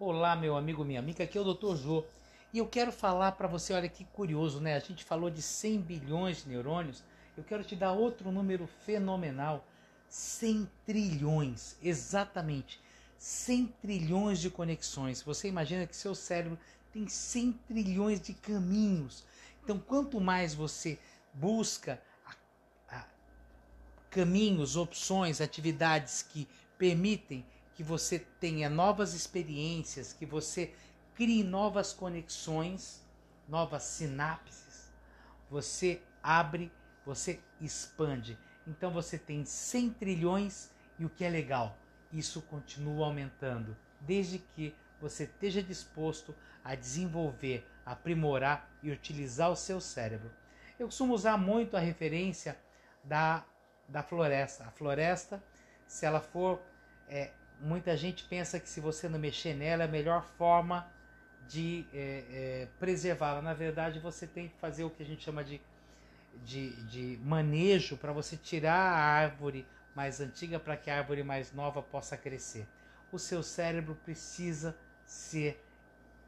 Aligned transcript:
Olá, 0.00 0.36
meu 0.36 0.56
amigo, 0.56 0.84
minha 0.84 1.00
amiga, 1.00 1.24
aqui 1.24 1.36
é 1.36 1.40
o 1.40 1.52
Dr. 1.52 1.74
Jô. 1.74 2.04
E 2.52 2.58
eu 2.58 2.68
quero 2.68 2.92
falar 2.92 3.32
para 3.32 3.48
você, 3.48 3.72
olha 3.72 3.88
que 3.88 4.04
curioso, 4.04 4.60
né? 4.60 4.76
A 4.76 4.78
gente 4.78 5.02
falou 5.02 5.28
de 5.28 5.42
100 5.42 5.80
bilhões 5.80 6.44
de 6.44 6.50
neurônios. 6.50 7.02
Eu 7.36 7.42
quero 7.42 7.64
te 7.64 7.74
dar 7.74 7.90
outro 7.90 8.30
número 8.30 8.68
fenomenal: 8.86 9.66
100 10.08 10.70
trilhões, 10.86 11.76
exatamente. 11.82 12.80
100 13.18 13.74
trilhões 13.82 14.38
de 14.38 14.48
conexões. 14.50 15.20
Você 15.22 15.48
imagina 15.48 15.84
que 15.84 15.96
seu 15.96 16.14
cérebro 16.14 16.56
tem 16.92 17.08
100 17.08 17.52
trilhões 17.66 18.20
de 18.20 18.34
caminhos. 18.34 19.24
Então, 19.64 19.80
quanto 19.80 20.20
mais 20.20 20.54
você 20.54 20.96
busca 21.34 22.00
a, 22.24 22.96
a, 22.98 23.04
caminhos, 24.10 24.76
opções, 24.76 25.40
atividades 25.40 26.22
que 26.22 26.46
permitem 26.78 27.44
que 27.78 27.84
você 27.84 28.18
tenha 28.40 28.68
novas 28.68 29.14
experiências, 29.14 30.12
que 30.12 30.26
você 30.26 30.74
crie 31.14 31.44
novas 31.44 31.92
conexões, 31.92 33.06
novas 33.48 33.84
sinapses, 33.84 34.90
você 35.48 36.02
abre, 36.20 36.72
você 37.06 37.38
expande. 37.60 38.36
Então 38.66 38.90
você 38.90 39.16
tem 39.16 39.44
100 39.44 39.90
trilhões 39.90 40.72
e 40.98 41.04
o 41.04 41.08
que 41.08 41.22
é 41.22 41.30
legal, 41.30 41.78
isso 42.12 42.42
continua 42.42 43.06
aumentando, 43.06 43.76
desde 44.00 44.40
que 44.40 44.74
você 45.00 45.22
esteja 45.22 45.62
disposto 45.62 46.34
a 46.64 46.74
desenvolver, 46.74 47.64
aprimorar 47.86 48.68
e 48.82 48.90
utilizar 48.90 49.52
o 49.52 49.56
seu 49.56 49.80
cérebro. 49.80 50.32
Eu 50.80 50.88
costumo 50.88 51.14
usar 51.14 51.36
muito 51.36 51.76
a 51.76 51.80
referência 51.80 52.58
da, 53.04 53.44
da 53.88 54.02
floresta. 54.02 54.64
A 54.64 54.72
floresta, 54.72 55.40
se 55.86 56.04
ela 56.04 56.20
for 56.20 56.60
é, 57.08 57.30
muita 57.60 57.96
gente 57.96 58.24
pensa 58.24 58.60
que 58.60 58.68
se 58.68 58.80
você 58.80 59.08
não 59.08 59.18
mexer 59.18 59.54
nela 59.54 59.82
é 59.82 59.86
a 59.86 59.90
melhor 59.90 60.24
forma 60.36 60.90
de 61.48 61.86
é, 61.92 62.24
é, 62.30 62.68
preservá-la. 62.78 63.40
Na 63.40 63.54
verdade, 63.54 63.98
você 63.98 64.26
tem 64.26 64.48
que 64.48 64.56
fazer 64.58 64.84
o 64.84 64.90
que 64.90 65.02
a 65.02 65.06
gente 65.06 65.24
chama 65.24 65.42
de, 65.42 65.60
de, 66.44 66.70
de 66.84 67.18
manejo 67.22 67.96
para 67.96 68.12
você 68.12 68.36
tirar 68.36 68.74
a 68.74 68.98
árvore 68.98 69.66
mais 69.94 70.20
antiga 70.20 70.60
para 70.60 70.76
que 70.76 70.90
a 70.90 70.98
árvore 70.98 71.22
mais 71.22 71.52
nova 71.52 71.82
possa 71.82 72.16
crescer. 72.16 72.66
O 73.10 73.18
seu 73.18 73.42
cérebro 73.42 73.94
precisa 74.04 74.76
ser 75.04 75.64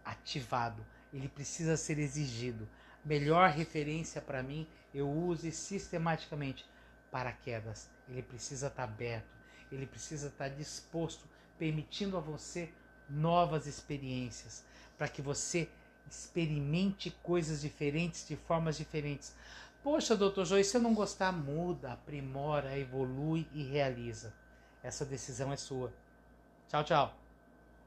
ativado, 0.04 0.84
ele 1.12 1.28
precisa 1.28 1.76
ser 1.76 1.98
exigido. 1.98 2.66
Melhor 3.04 3.50
referência 3.50 4.20
para 4.20 4.42
mim, 4.42 4.66
eu 4.92 5.08
use 5.08 5.52
sistematicamente 5.52 6.66
paraquedas. 7.10 7.88
Ele 8.08 8.22
precisa 8.22 8.66
estar 8.68 8.86
tá 8.86 8.92
aberto 8.92 9.39
ele 9.72 9.86
precisa 9.86 10.28
estar 10.28 10.48
disposto, 10.48 11.24
permitindo 11.58 12.16
a 12.16 12.20
você 12.20 12.72
novas 13.08 13.66
experiências, 13.66 14.64
para 14.96 15.08
que 15.08 15.22
você 15.22 15.68
experimente 16.08 17.10
coisas 17.22 17.60
diferentes 17.60 18.26
de 18.26 18.36
formas 18.36 18.76
diferentes. 18.76 19.34
Poxa, 19.82 20.16
doutor 20.16 20.44
Joy, 20.44 20.62
se 20.62 20.76
eu 20.76 20.82
não 20.82 20.94
gostar, 20.94 21.32
muda, 21.32 21.92
aprimora, 21.92 22.76
evolui 22.76 23.46
e 23.52 23.62
realiza. 23.62 24.34
Essa 24.82 25.04
decisão 25.04 25.52
é 25.52 25.56
sua. 25.56 25.92
Tchau, 26.68 26.84
tchau. 26.84 27.19